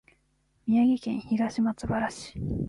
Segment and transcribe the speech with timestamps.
[0.65, 2.33] 宮城県東松島市